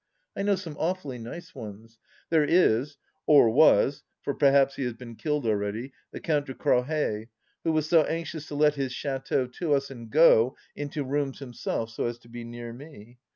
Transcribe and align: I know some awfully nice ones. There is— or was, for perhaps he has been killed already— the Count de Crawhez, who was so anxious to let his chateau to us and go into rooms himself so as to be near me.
I 0.35 0.41
know 0.41 0.55
some 0.55 0.75
awfully 0.79 1.19
nice 1.19 1.53
ones. 1.53 1.99
There 2.31 2.43
is— 2.43 2.97
or 3.27 3.51
was, 3.51 4.01
for 4.23 4.33
perhaps 4.33 4.75
he 4.75 4.81
has 4.85 4.93
been 4.95 5.15
killed 5.15 5.45
already— 5.45 5.93
the 6.11 6.19
Count 6.19 6.47
de 6.47 6.55
Crawhez, 6.55 7.27
who 7.63 7.71
was 7.71 7.87
so 7.87 8.01
anxious 8.05 8.47
to 8.47 8.55
let 8.55 8.73
his 8.73 8.91
chateau 8.91 9.45
to 9.45 9.75
us 9.75 9.91
and 9.91 10.09
go 10.09 10.57
into 10.75 11.03
rooms 11.03 11.37
himself 11.37 11.91
so 11.91 12.07
as 12.07 12.17
to 12.17 12.29
be 12.29 12.43
near 12.43 12.73
me. 12.73 13.19